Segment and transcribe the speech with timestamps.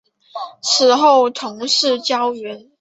[0.63, 2.67] 此后从事教员。